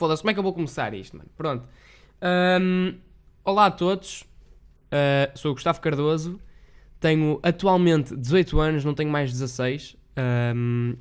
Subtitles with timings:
[0.00, 1.28] Foda-se, como é que eu vou começar isto, mano?
[1.36, 1.68] Pronto.
[2.22, 2.94] Ahm,
[3.44, 4.24] olá a todos.
[4.90, 6.40] Ah, sou o Gustavo Cardoso.
[6.98, 9.98] Tenho atualmente 18 anos, não tenho mais 16.
[10.16, 10.94] Ahm,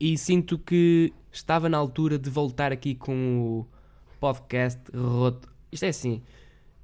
[0.00, 3.66] e sinto que estava na altura de voltar aqui com o
[4.18, 5.52] podcast roto.
[5.70, 6.22] Isto é assim.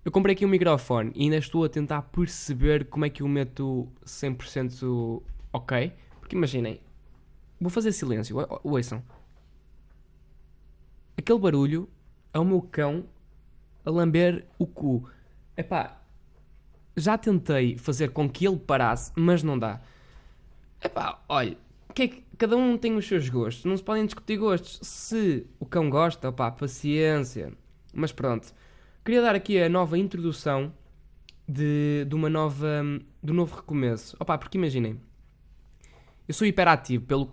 [0.04, 3.28] Eu comprei aqui um microfone e ainda estou a tentar perceber como é que eu
[3.28, 5.90] meto 100% ok.
[6.20, 6.82] Porque imaginem,
[7.58, 9.02] vou fazer silêncio, ouçam.
[11.16, 11.88] Aquele barulho
[12.32, 13.04] é o meu cão
[13.84, 15.08] a lamber o cu.
[15.56, 16.00] Epá,
[16.96, 19.80] já tentei fazer com que ele parasse, mas não dá.
[20.82, 21.56] Epá, olha,
[21.94, 24.80] que é que- cada um tem os seus gostos, não se podem discutir gostos.
[24.82, 27.52] Se o cão gosta, opá, paciência.
[27.94, 28.52] Mas pronto,
[29.04, 30.72] queria dar aqui a nova introdução
[31.46, 32.82] de, de uma nova,
[33.22, 34.16] do novo recomeço.
[34.18, 34.98] Opá, porque imaginem,
[36.26, 37.30] eu sou hiperativo pelo,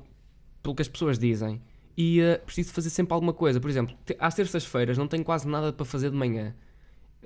[0.62, 1.62] pelo que as pessoas dizem
[2.00, 3.60] e eh, preciso fazer sempre alguma coisa.
[3.60, 6.56] Por exemplo, te- às terças-feiras não tenho quase nada para fazer de manhã.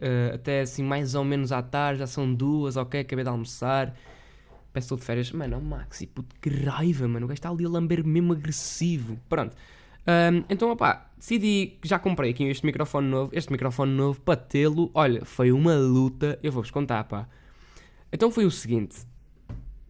[0.02, 3.96] Eh, até assim, mais ou menos à tarde, já são duas, ok, acabei de almoçar.
[4.74, 5.32] Peço estou de férias.
[5.32, 7.26] Mano, oh, Maxi, puto, que raiva, mano.
[7.26, 9.20] O gajo está ali a lamber mesmo agressivo.
[9.30, 9.56] Pronto.
[10.08, 13.30] Ahm, então, opá, decidi já comprei aqui este microfone novo.
[13.32, 16.40] Este microfone novo, para tê-lo, olha, foi uma luta.
[16.42, 17.28] Eu vou-vos contar, pá.
[18.12, 19.06] Então foi o seguinte.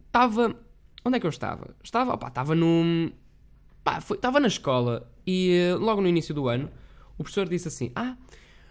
[0.06, 0.54] Estava...
[1.06, 1.74] Onde é que eu estava?
[1.82, 3.10] Estava, opá, estava num...
[3.84, 6.70] Pá, foi- estava na escola e logo no início do ano
[7.18, 8.16] o professor disse assim: Ah,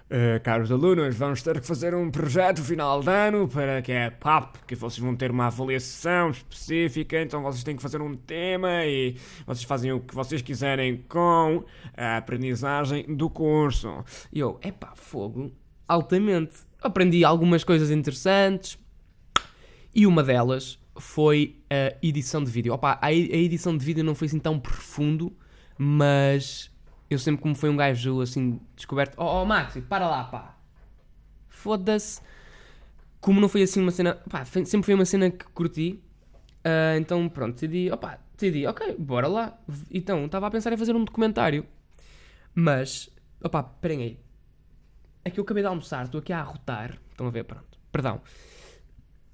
[0.09, 4.11] Eh, caros alunos, vamos ter que fazer um projeto final de ano para que é
[4.11, 8.85] PAP, que vocês vão ter uma avaliação específica, então vocês têm que fazer um tema
[8.85, 9.15] e
[9.47, 11.63] vocês fazem o que vocês quiserem com
[11.97, 14.03] a aprendizagem do curso.
[14.31, 15.51] E eu, epá, fogo,
[15.87, 16.57] altamente.
[16.79, 18.77] Aprendi algumas coisas interessantes
[19.95, 22.73] e uma delas foi a edição de vídeo.
[22.73, 25.35] Opa, a, edição de vídeo não foi assim tão profundo,
[25.77, 26.71] mas
[27.09, 29.15] eu sempre como foi um gajo assim descoberto.
[29.17, 30.57] Oh, oh Maxi, para lá, pá.
[31.47, 32.21] Foda-se.
[33.19, 34.15] Como não foi assim uma cena.
[34.29, 36.03] Pá, sempre foi uma cena que curti.
[36.63, 39.57] ah, então pronto, decidi, opa, decidi, ok, bora lá.
[39.91, 41.65] Então, estava a pensar em fazer um documentário.
[42.53, 43.09] Mas,
[43.43, 44.19] opá, esperem aí.
[45.25, 46.99] É que eu acabei de almoçar, estou aqui a arrotar.
[47.11, 47.79] Estão a ver, pronto.
[47.91, 48.21] Perdão.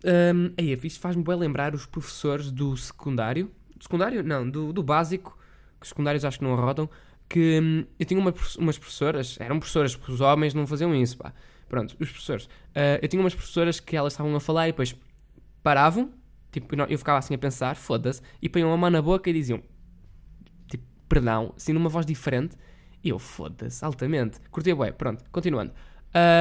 [0.06, 3.52] Um, aí, isto faz-me bem lembrar os professores do secundário.
[3.76, 4.24] Do secundário?
[4.24, 5.38] Não, do, do básico.
[5.80, 6.90] Que os secundários acho que não arrotam.
[7.28, 11.18] Que hum, eu tinha uma umas professoras, eram professoras, porque os homens não faziam isso,
[11.18, 11.34] pá.
[11.68, 12.50] Pronto, os professores.
[12.74, 14.96] Ah, eu tinha umas professoras que elas estavam a falar e depois
[15.62, 16.12] paravam,
[16.52, 19.62] tipo, eu ficava assim a pensar, foda-se, e punham a mão na boca e diziam,
[20.68, 22.58] tipo, perdão, assim numa voz diferente.
[23.04, 24.40] E eu, foda-se, altamente.
[24.50, 25.72] Curti bué, pronto, continuando.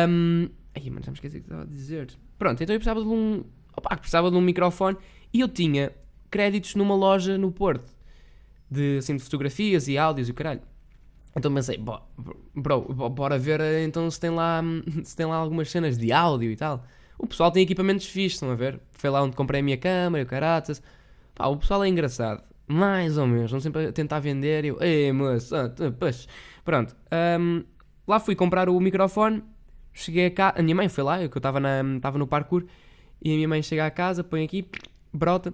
[0.09, 0.49] Um...
[0.75, 2.09] Ai, mano, já me esqueci o que estava a dizer.
[2.39, 3.45] Pronto, então eu precisava de um...
[3.77, 4.97] Opa, precisava de um microfone
[5.33, 5.93] e eu tinha
[6.31, 7.93] créditos numa loja no Porto.
[8.71, 10.61] De, assim, de fotografias e áudios e o caralho.
[11.37, 12.03] Então pensei, "Bo-
[12.55, 14.63] bro, bo- bora ver eh, então se tem, lá,
[15.05, 16.85] se tem lá algumas cenas de áudio e tal.
[17.19, 18.81] O pessoal tem equipamentos fixos, estão a ver?
[18.93, 20.83] Foi lá onde comprei a minha câmera e o caraças.
[21.35, 22.43] Pá, o pessoal é engraçado.
[22.67, 23.51] Mais ou menos.
[23.53, 24.65] Não sempre a tentar vender.
[24.65, 25.55] Eu, ei, moço.
[26.65, 26.95] Pronto.
[27.11, 27.65] Ahm,
[28.07, 29.43] lá fui comprar o microfone.
[29.99, 30.59] Cheguei a casa.
[30.59, 32.65] A minha mãe foi lá, eu que eu estava no parkour.
[33.21, 34.67] E a minha mãe chega a casa, põe aqui,
[35.13, 35.53] brota.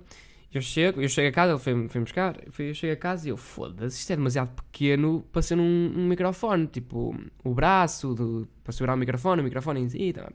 [0.52, 2.36] Eu chego, eu chego a casa, ele foi-me foi buscar.
[2.58, 6.06] Eu chego a casa e eu, foda-se, isto é demasiado pequeno para ser um, um
[6.06, 6.66] microfone.
[6.66, 10.12] Tipo, o braço do- para segurar o microfone, o microfone em si.
[10.12, 10.30] Tá.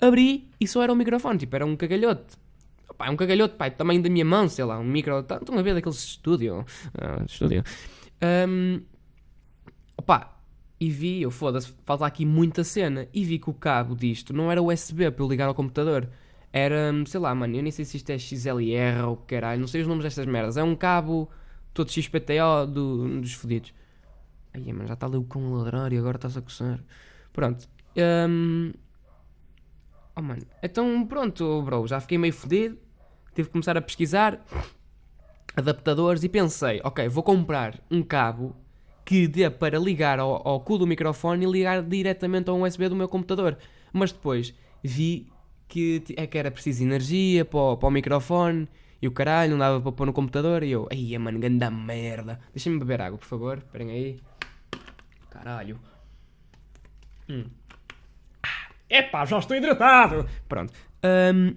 [0.00, 2.36] Abri e só era um microfone, tipo, era um cagalhote.
[2.96, 5.20] Pá, é um cagalhote, do tamanho da minha mão, sei lá, um micro.
[5.20, 6.64] Estão a ver daqueles estúdio?
[7.00, 7.62] Ah, estúdio.
[8.20, 8.80] Ahm,
[9.96, 10.37] opá,
[10.80, 13.08] e vi, eu foda-se, falta aqui muita cena.
[13.12, 16.08] E vi que o cabo disto não era USB para eu ligar ao computador.
[16.52, 19.82] Era, sei lá, mano, eu nem sei se isto é XLR ou caralho, não sei
[19.82, 20.56] os nomes destas merdas.
[20.56, 21.28] É um cabo
[21.74, 23.74] todo XPTO do, dos fodidos.
[24.54, 26.80] Ai, mano, já está ali o cão e agora está-se a coçar.
[27.32, 27.68] Pronto.
[27.96, 28.72] Ahm,
[30.18, 30.42] Oh, mano.
[30.60, 32.76] Então, pronto, bro, já fiquei meio fodido.
[33.36, 34.44] Tive que começar a pesquisar
[35.54, 38.56] adaptadores e pensei, ok, vou comprar um cabo
[39.08, 42.90] que dê para ligar ao, ao cu do microfone e ligar diretamente a um USB
[42.90, 43.56] do meu computador.
[43.90, 45.32] Mas depois vi
[45.66, 48.68] que, é que era preciso energia para o, para o microfone
[49.00, 50.62] e o caralho, não dava para pôr no computador.
[50.62, 52.38] E eu, ai, mano, ganda merda.
[52.52, 53.56] Deixem-me beber água, por favor.
[53.56, 54.20] Esperem aí.
[55.30, 55.80] Caralho.
[57.30, 57.46] Hum.
[58.90, 60.28] Epá, já estou hidratado!
[60.46, 60.70] Pronto.
[61.02, 61.56] Ahm,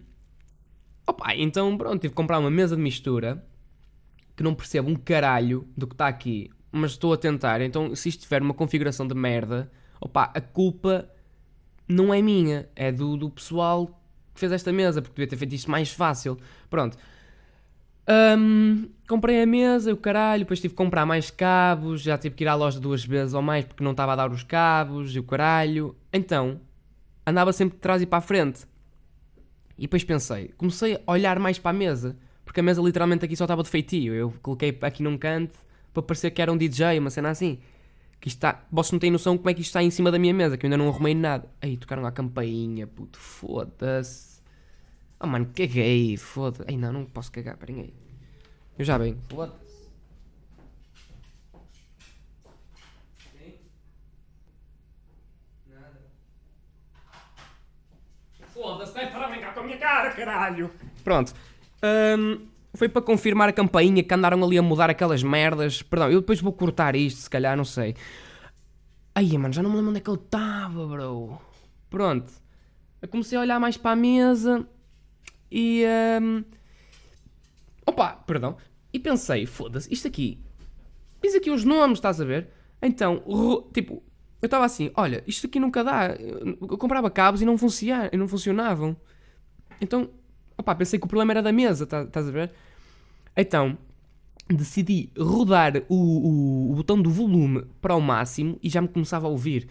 [1.06, 3.45] opa, então pronto, tive que comprar uma mesa de mistura
[4.38, 7.62] que não percebo um caralho do que está aqui, mas estou a tentar.
[7.62, 11.09] Então, se isto tiver uma configuração de merda, opa, a culpa
[11.88, 13.88] não é minha, é do, do pessoal
[14.33, 16.38] que fez esta mesa, porque devia ter feito isto mais fácil.
[16.69, 16.97] Pronto.
[18.07, 22.44] Ahm, comprei a mesa, o caralho, depois tive que comprar mais cabos, já tive que
[22.44, 25.19] ir à loja duas vezes ou mais porque não estava a dar os cabos e
[25.19, 25.95] o caralho.
[26.12, 26.62] Então,
[27.25, 28.65] andava sempre de trás e para a frente.
[29.77, 33.35] E depois pensei, comecei a olhar mais para a mesa, porque a mesa literalmente aqui
[33.35, 34.13] só estava de feitio.
[34.13, 35.57] Eu coloquei aqui num canto
[35.93, 37.59] para parecer que era um DJ, uma cena assim.
[38.19, 40.19] Que isto está, vocês não têm noção como é que isto está em cima da
[40.19, 41.49] minha mesa, que eu ainda não arrumei nada.
[41.61, 44.41] Aí tocaram a campainha, puto, foda-se.
[45.19, 46.65] Oh mano, caguei, foda-se.
[46.67, 47.93] Ai não, não posso cagar, peraí aí.
[48.77, 49.19] Eu já venho.
[49.29, 49.71] Foda-se.
[58.53, 60.69] Foda-se, vai parar brincar com a minha cara, caralho!
[61.03, 61.33] Pronto.
[61.83, 65.81] Hum, foi para confirmar a campainha que andaram ali a mudar aquelas merdas.
[65.81, 67.95] Perdão, eu depois vou cortar isto, se calhar, não sei.
[69.13, 71.38] Ai, mano, já não me lembro onde é que ele estava, bro.
[71.89, 72.31] Pronto.
[73.01, 74.65] Eu comecei a olhar mais para a mesa
[75.51, 75.83] e.
[76.21, 76.44] hum,
[77.85, 78.56] Opa, perdão.
[78.94, 80.39] E pensei, foda-se, isto aqui.
[81.21, 82.50] Diz aqui os nomes, estás a ver?
[82.81, 83.21] Então,
[83.73, 84.01] tipo,
[84.41, 86.07] eu estava assim, olha, isto aqui nunca dá.
[86.07, 88.95] Eu eu comprava cabos e não, funciona, e não funcionavam.
[89.79, 90.09] Então,
[90.63, 92.51] pensei que o problema era da mesa, tá- estás a ver?
[93.35, 93.77] Então,
[94.49, 99.27] decidi rodar o, o- o botão do volume para o máximo e já me começava
[99.27, 99.67] a ouvir.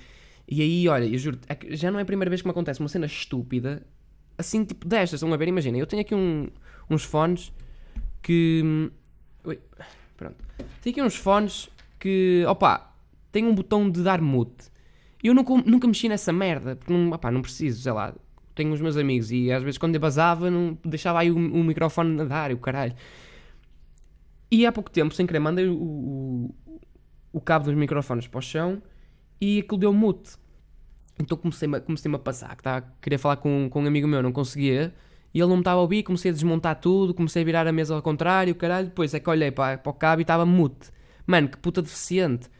[0.48, 2.80] E aí, olha, eu juro, é já não é a primeira vez que me acontece
[2.80, 3.82] uma cena estúpida,
[4.38, 5.48] assim, tipo destas, estão a ver?
[5.48, 6.48] Imagina, eu tenho aqui um-
[6.88, 7.52] uns fones
[8.22, 8.90] que.
[9.44, 9.58] Ui,
[10.16, 10.36] pronto.
[10.82, 12.92] Tenho aqui uns fones que, opá,
[13.30, 14.70] tem um botão de dar mute.
[15.22, 18.14] Eu nunca, nunca mexi nessa merda, porque opá, não preciso, sei lá.
[18.60, 21.64] Tenho os meus amigos e às vezes quando eu basava, não deixava aí o, o
[21.64, 22.94] microfone a dar e o caralho.
[24.50, 26.54] E há pouco tempo, sem querer, mandei o, o,
[27.32, 28.82] o cabo dos microfones para o chão
[29.40, 30.32] e aquilo deu mute.
[31.18, 34.30] Então comecei-me comecei a passar, que estava, queria falar com, com um amigo meu, não
[34.30, 34.94] conseguia.
[35.32, 37.72] E ele não me estava a ouvir, comecei a desmontar tudo, comecei a virar a
[37.72, 38.88] mesa ao contrário, caralho.
[38.88, 40.90] Depois é que olhei para, para o cabo e estava mute.
[41.26, 42.50] Mano, que puta deficiente.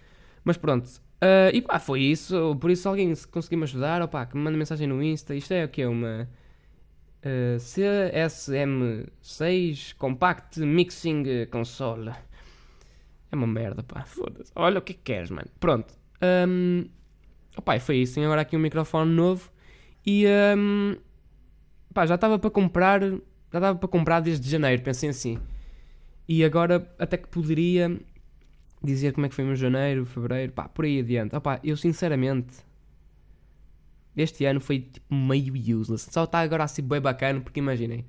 [0.43, 0.89] Mas pronto.
[1.21, 2.57] Ah, e pá, foi isso.
[2.61, 5.35] Por isso, alguém se conseguir me ajudar, opá, que me manda mensagem no Insta.
[5.35, 5.85] Isto é o que?
[5.85, 6.29] Uma
[7.23, 12.13] ah, CSM6 Compact Mixing Console.
[13.31, 14.03] É uma merda, pá.
[14.05, 14.51] Foda-se.
[14.57, 15.49] Olha o que é que queres, mano.
[15.61, 15.95] Pronto.
[16.49, 16.87] Um,
[17.57, 18.15] opá, foi isso.
[18.15, 19.51] Tenho agora aqui um microfone novo.
[20.05, 20.25] E
[20.57, 20.97] hum,
[21.95, 23.01] pá, já estava para comprar.
[23.03, 24.83] Já estava para comprar desde janeiro.
[24.83, 25.39] Pensei assim.
[26.27, 28.01] E agora até que poderia
[28.83, 31.35] dizer como é que foi meu janeiro, fevereiro, pá, por aí adiante.
[31.37, 32.59] Opá, eu sinceramente.
[34.17, 36.09] Este ano foi tipo meio useless.
[36.11, 38.05] Só está agora assim bem bacana, porque imaginem.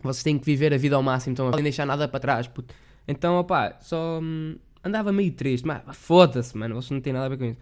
[0.00, 2.46] Vocês têm que viver a vida ao máximo, então não podem deixar nada para trás.
[2.46, 2.74] puto.
[3.06, 5.66] Então, opá, só hum, andava meio triste.
[5.66, 7.58] Mas foda-se, mano, vocês não têm nada a ver com isso.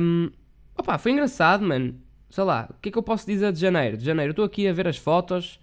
[0.00, 0.30] Hum,
[0.76, 1.94] opá, foi engraçado, mano.
[2.28, 3.96] Sei lá, o que é que eu posso dizer de janeiro?
[3.96, 5.60] De janeiro, estou aqui a ver as fotos.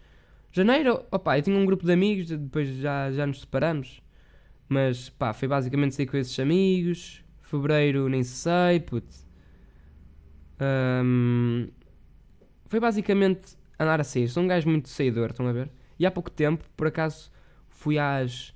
[0.52, 4.02] Janeiro, opá, eu tinha um grupo de amigos, depois já, já nos separamos.
[4.70, 7.24] Mas, pá, foi basicamente sair com esses amigos.
[7.42, 9.16] Fevereiro, nem sei, puto.
[10.62, 11.68] Hum,
[12.68, 14.28] foi basicamente andar a sair.
[14.28, 15.72] Sou um gajo muito saidor, estão a ver?
[15.98, 17.32] E há pouco tempo, por acaso,
[17.68, 18.54] fui às.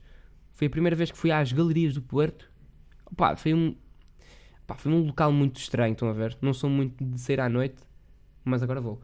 [0.51, 2.51] Foi a primeira vez que fui às galerias do Porto.
[3.11, 3.75] Opá, foi um.
[4.67, 6.37] Pá, foi um local muito estranho, estão a ver?
[6.39, 7.81] Não sou muito de sair à noite,
[8.45, 9.01] mas agora vou.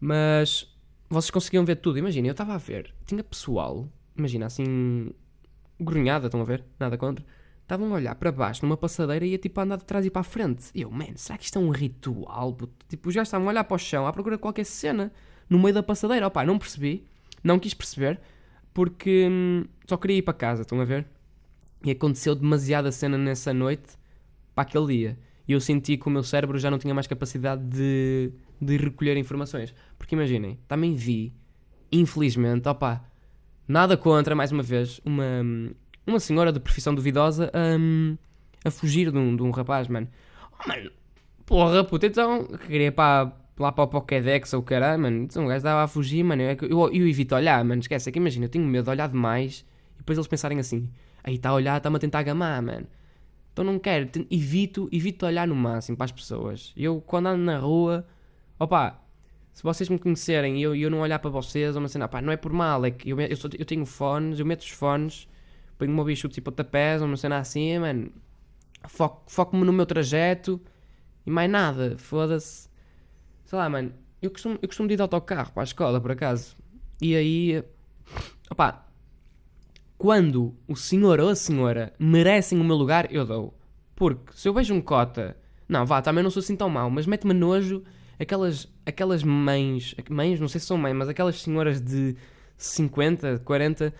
[0.00, 0.76] Mas
[1.08, 1.98] vocês conseguiam ver tudo.
[1.98, 5.12] Imagina, eu estava a ver, tinha pessoal, imagina assim,
[5.80, 6.64] grunhada, estão a ver?
[6.78, 7.24] Nada contra.
[7.62, 10.10] Estavam a olhar para baixo numa passadeira e ia tipo a andar de trás e
[10.10, 10.66] para a frente.
[10.72, 12.56] E eu, man, será que isto é um ritual?
[12.88, 15.12] Tipo, gajos estavam a olhar para o chão à procura de qualquer cena
[15.50, 16.26] no meio da passadeira.
[16.28, 17.04] Opá, não percebi,
[17.42, 18.20] não quis perceber,
[18.72, 21.06] porque hum, só queria ir para casa, estão a ver?
[21.84, 23.96] E aconteceu demasiada cena nessa noite
[24.54, 25.18] para aquele dia.
[25.48, 29.16] E eu senti que o meu cérebro já não tinha mais capacidade de, de recolher
[29.16, 29.74] informações.
[29.98, 31.32] Porque imaginem, também vi,
[31.90, 33.04] infelizmente, opá,
[33.66, 35.24] nada contra, mais uma vez, uma,
[36.06, 38.16] uma senhora de profissão duvidosa hum,
[38.64, 40.08] a fugir de um, de um rapaz, mano.
[40.52, 40.90] Oh, mano,
[41.44, 45.24] porra, puta, então, que queria para, lá para o Pokédex ou o caralho, mano.
[45.24, 46.42] Então um gajo estava a fugir, mano.
[46.42, 47.80] Eu, eu, eu evito olhar, mano.
[47.80, 50.90] Esquece, é que imagina, eu tenho medo de olhar demais e depois eles pensarem assim:
[51.22, 52.86] aí está a olhar, está-me a tentar gamar, mano.
[53.52, 56.74] Então não quero, evito, evito olhar no máximo para as pessoas.
[56.76, 58.06] Eu, quando ando na rua,
[58.58, 59.00] opá,
[59.56, 62.20] Se vocês me conhecerem e eu, eu não olhar para vocês, ou uma cena, pá,
[62.20, 64.68] não é por mal, é que eu, eu, sou- eu tenho fones, eu meto os
[64.68, 65.26] fones,
[65.78, 68.12] ponho uma bichute e pontapés, ou uma cena assim, mano,
[68.86, 70.60] foco- foco-me no meu trajeto
[71.24, 72.68] e mais nada, foda-se.
[73.46, 76.54] Sei lá, mano, eu costumo, eu costumo ir de autocarro para a escola, por acaso.
[77.00, 77.64] E aí,
[78.50, 78.86] opá,
[79.96, 83.54] quando o senhor ou a senhora merecem o meu lugar, eu dou.
[83.94, 85.34] Porque se eu vejo um cota,
[85.66, 87.82] não, vá, também não sou assim tão mau, mas mete-me nojo
[88.18, 92.16] aquelas, aquelas mães, mães, não sei se são mães, mas aquelas senhoras de
[92.56, 93.94] 50, 40,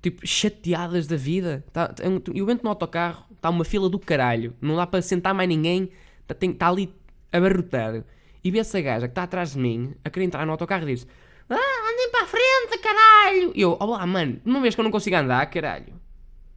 [0.00, 1.64] tipo, chateadas da vida.
[1.72, 1.94] Tá,
[2.34, 5.90] eu entro no autocarro, está uma fila do caralho, não dá para sentar mais ninguém,
[6.28, 6.94] está tá ali
[7.30, 8.04] abarrotado.
[8.44, 10.94] E vê essa gaja que está atrás de mim, a querer entrar no autocarro e
[10.94, 11.06] diz:
[11.48, 13.52] Ah, andem para a frente, caralho!
[13.54, 15.94] E eu, olá, mano, não vês que eu não consigo andar, caralho?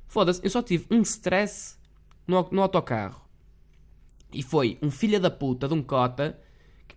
[0.08, 1.78] Foda-se, eu só tive um stress
[2.28, 3.22] no, no autocarro.
[4.34, 6.40] E foi um filho da puta de um cota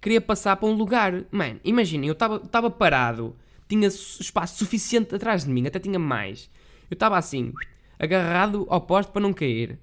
[0.01, 1.25] que queria passar para um lugar.
[1.31, 3.37] Mano, imaginem, eu estava parado,
[3.69, 6.51] tinha espaço suficiente atrás de mim, até tinha mais.
[6.91, 7.53] Eu estava assim,
[7.99, 9.79] agarrado ao poste para não cair.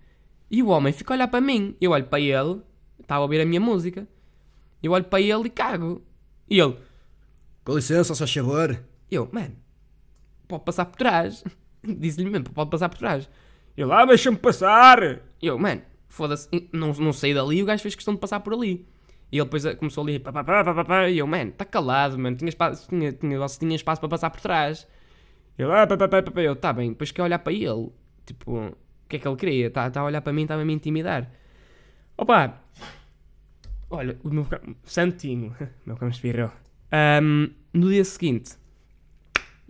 [0.49, 1.75] E o homem fica a olhar para mim.
[1.81, 2.61] Eu olho para ele,
[2.99, 4.07] estava a ouvir a minha música.
[4.81, 6.01] Eu olho para ele e cago.
[6.49, 6.77] E ele,
[7.63, 8.79] Com licença, só favor.
[9.09, 9.55] eu, mano,
[10.47, 11.43] pode passar por trás.
[11.83, 13.29] Disse-lhe mesmo, pode passar por trás.
[13.75, 15.21] Ele, ah, deixa-me passar!
[15.41, 18.53] Eu, mano, foda-se, não, não saí dali e o gajo fez questão de passar por
[18.53, 18.87] ali.
[19.35, 21.65] E ele depois começou ali, pá, pá, pá, pá, pá, pá, e eu, mano, está
[21.65, 24.87] calado, mano, tinha espaço, tinha, tinha, tinha espaço para passar por trás.
[25.59, 27.91] Ele, ah, pá, pá, pá, pá, eu, tá bem, depois que olhar para ele,
[28.25, 28.75] tipo, o
[29.09, 29.67] que é que ele queria?
[29.67, 31.29] Está tá a olhar para mim, estava a me intimidar.
[32.17, 32.61] Opa,
[33.89, 35.53] olha, o meu cão, Santinho,
[35.85, 36.49] meu cão espirrou.
[36.89, 38.53] Ahm, no dia seguinte,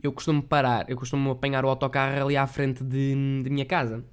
[0.03, 4.05] eu costumo parar, eu costumo apanhar o autocarro ali à frente de, de minha casa.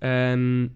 [0.00, 0.68] Ahm,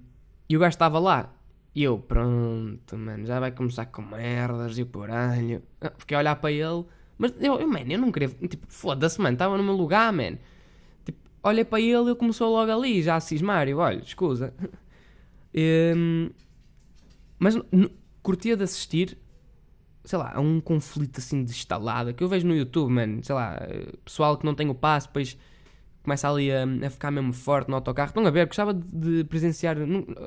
[0.48, 1.35] e o gajo estava lá.
[1.76, 5.62] E eu, pronto, mano, já vai começar com merdas e o poralho.
[5.78, 6.86] Ah, Fiquei a olhar para ele.
[7.18, 8.30] Mas eu, eu mano, eu não queria.
[8.30, 10.38] Tipo, foda-se, mano, estava no meu lugar, mano.
[11.04, 13.68] Tipo, olhei para ele e ele começou logo ali, já a cismar.
[13.68, 14.54] Eu, olha, escusa.
[15.54, 16.30] Hum,
[17.38, 17.54] mas
[18.22, 19.18] curtia de assistir,
[20.02, 23.22] sei lá, a um conflito assim de estalada que eu vejo no YouTube, mano.
[23.22, 25.36] Sei lá, eh, pessoal que não tem o passo, depois
[26.06, 28.08] começa ali a, a ficar mesmo forte no autocarro.
[28.08, 28.46] Estão a ver?
[28.46, 29.76] Gostava de, de presenciar.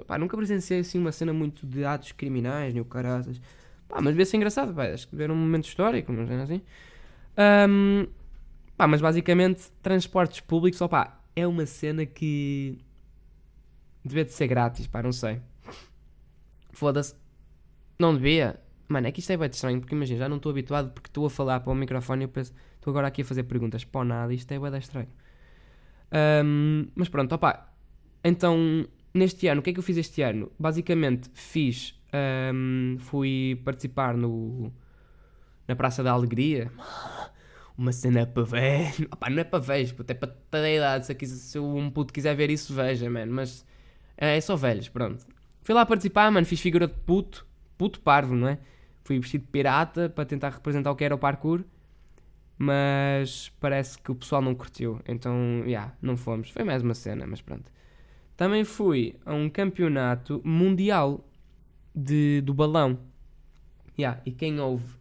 [0.06, 3.42] pá, nunca presenciei assim uma cena muito de atos criminais, nem o caraças.
[3.88, 4.88] Pá, mas devia ser engraçado, pá.
[4.88, 6.62] Acho que ver um momento histórico, não sei assim.
[7.38, 8.08] Ahm,
[8.76, 12.78] pá, mas basicamente, transportes públicos, opá, é uma cena que
[14.04, 15.42] devia de ser grátis, pá, não sei.
[16.74, 17.16] Foda-se.
[17.98, 18.60] Não devia.
[18.90, 21.26] Mano, é que isto é bem estranho, porque imagina, já não estou habituado porque estou
[21.26, 24.04] a falar para o microfone e eu penso, estou agora aqui a fazer perguntas para
[24.04, 25.08] nada, isto é bem estranho.
[26.12, 27.72] Ahm, mas pronto, opá.
[28.24, 30.52] Então, neste ano, o que é que eu fiz este ano?
[30.60, 31.96] Basicamente, fiz.
[32.14, 34.72] ahm, fui participar no.
[35.68, 36.72] Na Praça da Alegria.
[37.78, 39.08] Uma cena para velho.
[39.14, 41.06] Opá, não é para velhos, puto, é para toda a idade.
[41.06, 43.32] Se, se um puto quiser ver isso, veja, mano.
[43.32, 43.66] Mas
[44.18, 45.26] é, é só velhos, pronto.
[45.62, 46.46] Fui lá participar, mano.
[46.46, 47.46] Fiz figura de puto.
[47.78, 48.58] Puto parvo, não é?
[49.04, 51.64] Fui vestido de pirata para tentar representar o que era o parkour.
[52.60, 55.00] Mas parece que o pessoal não curtiu.
[55.08, 56.50] Então, já, yeah, não fomos.
[56.52, 57.72] Foi mais uma cena, mas pronto.
[58.36, 61.26] Também fui a um campeonato mundial
[61.96, 63.00] de, do balão.
[63.98, 65.00] Yeah, e quem ouve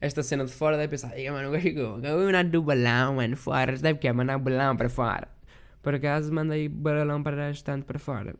[0.00, 3.76] esta cena de fora deve pensar: "Ei, mano, o campeonato do balão, mano, fora.
[3.76, 5.28] Deve que é mandar balão para fora.
[5.82, 8.34] Por acaso, mandei balão para estando para fora.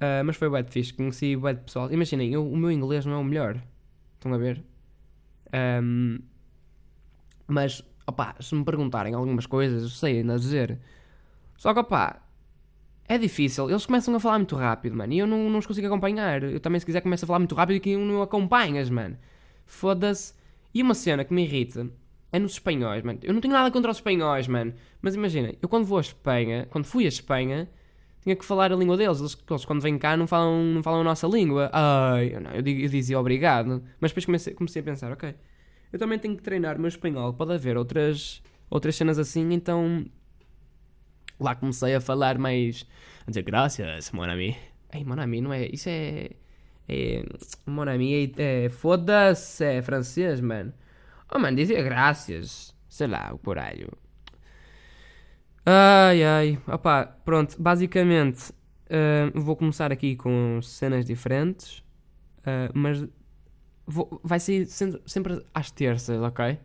[0.00, 1.92] Ah, mas foi bem fixe, conheci de pessoal.
[1.92, 3.60] Imaginem, eu- o meu inglês não é o melhor.
[4.14, 4.64] Estão a ver?
[5.52, 6.18] Ahm,
[7.46, 10.78] mas, opá, se me perguntarem algumas coisas, eu sei ainda dizer.
[11.56, 12.22] Só que, opá,
[13.06, 13.68] é difícil.
[13.70, 15.12] Eles começam a falar muito rápido, mano.
[15.12, 16.42] E eu não, não os consigo acompanhar.
[16.42, 19.16] Eu também, se quiser, começo a falar muito rápido e que não acompanhas, mano.
[19.66, 20.34] Foda-se.
[20.72, 21.88] E uma cena que me irrita
[22.32, 23.18] é nos espanhóis, mano.
[23.22, 24.74] Eu não tenho nada contra os espanhóis, mano.
[25.00, 27.68] Mas imagina, eu quando vou à Espanha, quando fui à Espanha,
[28.22, 29.20] tinha que falar a língua deles.
[29.20, 31.70] Eles, eles quando vêm cá não falam, não falam a nossa língua.
[31.72, 33.84] Ai, eu, não, eu, eu dizia obrigado.
[34.00, 35.34] Mas depois comecei, comecei a pensar, ok,
[35.94, 37.32] eu também tenho que treinar o meu espanhol.
[37.34, 40.04] Pode haver outras, outras cenas assim, então
[41.38, 42.84] lá comecei a falar mais.
[43.24, 44.56] A dizer graças, mon ami.
[44.92, 45.66] Ei, mon ami, não é?
[45.66, 46.30] Isso é.
[46.88, 47.24] É.
[47.64, 48.64] Mon ami é.
[48.64, 50.74] é Foda-se, é francês, mano.
[51.32, 52.74] Oh, mano, dizia graças.
[52.88, 53.88] Sei lá, o poralho.
[55.64, 56.58] Ai, ai.
[56.66, 57.54] Opá, pronto.
[57.62, 58.52] Basicamente,
[58.90, 61.84] ah, vou começar aqui com cenas diferentes.
[62.44, 63.06] ah, mas
[63.86, 66.58] vou- vai ser sempre, sempre às terças, ok?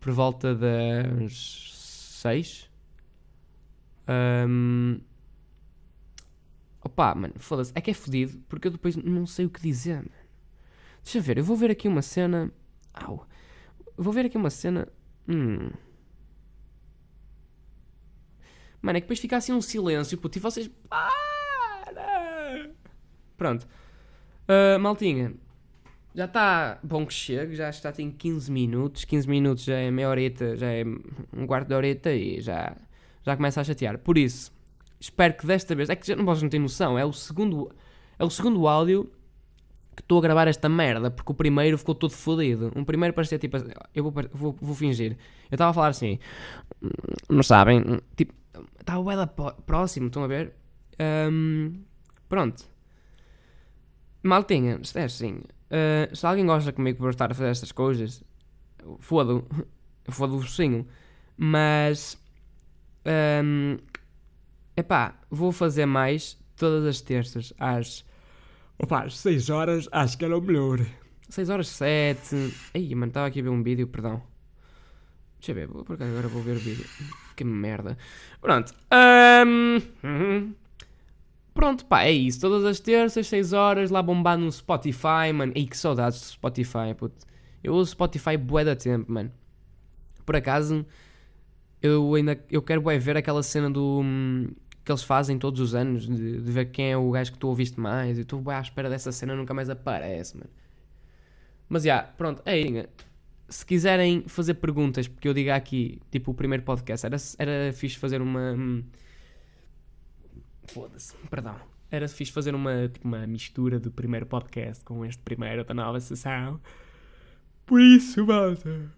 [0.00, 1.72] Por volta das
[2.20, 2.70] seis.
[4.06, 5.00] Ahm,
[6.82, 7.72] Opa, mano, foda-se.
[7.74, 10.10] É que é fodido porque eu depois não sei o que dizer, mano.
[11.02, 12.50] Deixa ver, eu vou ver aqui uma cena.
[12.94, 13.26] Au.
[13.96, 14.86] vou ver aqui uma cena.
[15.28, 15.70] Hum.
[18.80, 20.70] Mano, é que depois fica assim um silêncio, puto, e vocês.
[20.88, 22.70] Para!
[23.36, 23.66] Pronto.
[24.46, 25.34] Ah, maltinha,
[26.16, 29.04] já está bom que chegue, já está tem 15 minutos.
[29.04, 30.82] 15 minutos já é meia horita, já é
[31.36, 32.74] um quarto de horita e já,
[33.22, 33.98] já começa a chatear.
[33.98, 34.50] Por isso,
[34.98, 35.90] espero que desta vez.
[35.90, 37.70] É que já não posso não ter noção, é o segundo,
[38.18, 39.12] é o segundo áudio
[39.94, 42.72] que estou a gravar esta merda, porque o primeiro ficou todo fodido.
[42.74, 43.58] Um primeiro parecia tipo.
[43.94, 45.12] Eu vou, vou, vou fingir.
[45.50, 46.18] Eu estava a falar assim.
[47.28, 47.82] Não sabem?
[48.16, 48.32] Tipo,
[49.02, 50.54] bué da po- próximo, estão a ver?
[50.98, 51.82] Ahm,
[52.26, 52.64] pronto.
[54.22, 55.40] Maltinha, é assim.
[55.70, 58.22] Ah, se alguém gosta comigo por estar a fazer estas coisas,
[59.00, 59.44] foda-o.
[60.08, 60.86] Foda-o sim.
[61.36, 62.16] Mas.
[63.04, 63.76] ahm,
[64.76, 68.04] epá, vou fazer mais todas as terças às.
[68.78, 70.86] Opa, às 6 horas acho que era o melhor.
[71.28, 72.54] 6 horas 7.
[72.72, 74.22] Ei, mano, estava aqui a ver um vídeo, perdão.
[75.40, 76.86] Deixa eu ver, por agora vou ver o vídeo.
[77.34, 77.98] Que merda.
[78.40, 78.72] Pronto.
[80.04, 80.54] uhum.
[81.56, 82.38] Pronto, pá, é isso.
[82.38, 85.52] Todas as terças, 6 horas, lá bombar no Spotify, mano.
[85.54, 87.26] Ei, que saudades do Spotify, puto.
[87.64, 89.32] Eu uso Spotify bué da tempo, mano.
[90.26, 90.84] Por acaso,
[91.80, 94.02] eu ainda eu quero bué ver aquela cena do...
[94.04, 94.48] hum,
[94.84, 97.48] que eles fazem todos os anos, de, de ver quem é o gajo que tu
[97.48, 98.18] ouviste mais.
[98.18, 100.50] E estou à espera dessa cena, nunca mais aparece, mano.
[101.70, 102.88] Mas já, pronto, é isso.
[103.48, 107.96] Se quiserem fazer perguntas, porque eu digo aqui, tipo, o primeiro podcast, era, era fixe
[107.96, 108.84] fazer uma.
[110.68, 111.56] Foda-se, perdão.
[111.90, 116.00] Era fixe fazer uma, tipo, uma mistura do primeiro podcast com este primeiro da nova
[116.00, 116.60] sessão.
[117.64, 118.90] Por isso, malta.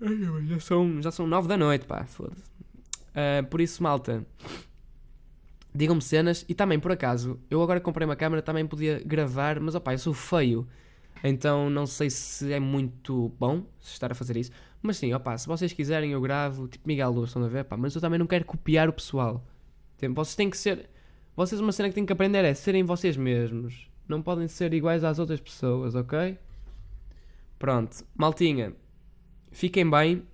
[0.46, 2.42] Já são, já são nove da noite, pá, foda-se.
[3.14, 4.24] Ah, por isso, malta.
[5.74, 9.74] Digam-me cenas e também, por acaso, eu agora comprei uma câmera, também podia gravar, mas
[9.74, 10.66] opá, eu sou feio.
[11.22, 14.50] Então não sei se é muito bom estar a fazer isso.
[14.80, 17.64] Mas sim, opá, se vocês quiserem eu gravo, tipo Miguel Luz, estão a ver?
[17.64, 19.44] Pá, mas eu também não quero copiar o pessoal.
[20.14, 20.88] Vocês têm que ser.
[21.38, 23.88] Vocês uma cena que têm que aprender é serem vocês mesmos.
[24.08, 26.36] Não podem ser iguais às outras pessoas, ok?
[27.60, 28.74] Pronto, maltinha.
[29.52, 30.24] Fiquem bem.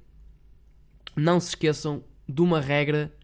[1.15, 3.15] Não se esqueçam de uma regra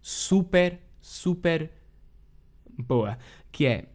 [0.00, 1.70] super, super
[2.78, 3.18] boa.
[3.50, 3.90] Que é.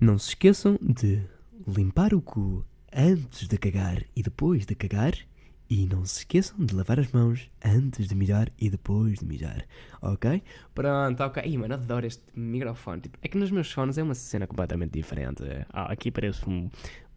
[0.00, 1.26] Não se esqueçam de
[1.66, 5.14] limpar o cu antes de cagar e depois de cagar.
[5.72, 9.64] E não se esqueçam de lavar as mãos antes de mijar e depois de mijar.
[10.02, 10.42] Ok?
[10.74, 11.44] Pronto, ok.
[11.46, 13.02] Ih, mano, adoro este microfone.
[13.02, 15.44] Tipo, é que nos meus fones é uma cena completamente diferente.
[15.72, 16.68] Ah, aqui parece um,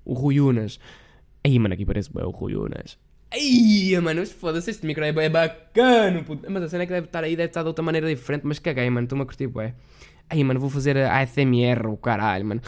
[0.06, 0.80] o Rui Unas.
[1.44, 3.00] Aí, mano, aqui parece bem o Rui Unas.
[3.32, 6.46] Ai, mano, foda-se, este micro é bem bacana, puto.
[6.48, 8.60] Mas a cena é que deve estar aí, deve estar de outra maneira diferente, mas
[8.60, 9.74] caguei, mano, estou-me a curtir, bué.
[10.30, 12.62] Aí, mano, vou fazer a ASMR, o caralho, mano.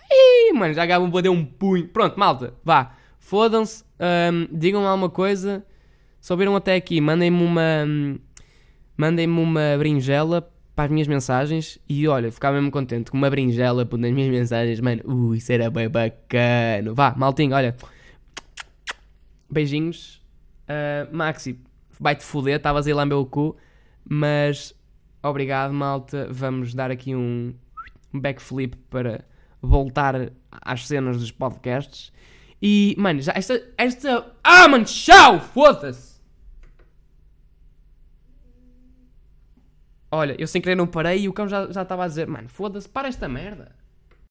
[0.00, 1.88] Ai, mano, já acabam de um punho.
[1.88, 2.96] Pronto, malta, vá.
[3.24, 5.64] Fodam-se, ahm, digam alguma coisa.
[6.20, 7.86] Se ouviram até aqui, mandem-me uma.
[8.96, 11.78] Mandem-me uma brinjela para as minhas mensagens.
[11.88, 15.00] E olha, ficava mesmo contente com uma brinjela nas minhas mensagens, mano.
[15.06, 16.92] Ui, isso era bem bacana.
[16.92, 17.74] Vá, maltinho, olha.
[19.50, 20.22] Beijinhos.
[20.68, 21.58] Ah, Maxi,
[21.98, 23.56] vai-te foder, estavas aí lá meu cu.
[24.04, 24.74] Mas
[25.22, 26.28] obrigado, malta.
[26.30, 27.54] Vamos dar aqui um
[28.12, 29.24] um backflip para
[29.60, 32.12] voltar às cenas dos podcasts.
[32.66, 33.62] E, mano, já esta.
[33.76, 34.34] esta...
[34.42, 35.38] Ah, mano, tchau!
[35.38, 36.18] Foda-se!
[40.10, 42.48] Olha, eu sem querer não parei e o cão já já estava a dizer: Mano,
[42.48, 43.76] foda-se, para esta merda.